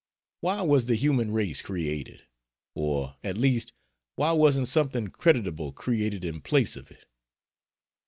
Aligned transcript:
Why 0.39 0.63
was 0.63 0.87
the 0.87 0.95
human 0.95 1.29
race 1.29 1.61
created? 1.61 2.23
Or 2.73 3.17
at 3.23 3.37
least 3.37 3.71
why 4.15 4.31
wasn't 4.31 4.67
something 4.67 5.09
creditable 5.09 5.71
created 5.73 6.25
in 6.25 6.41
place 6.41 6.75
of 6.75 6.89
it. 6.89 7.05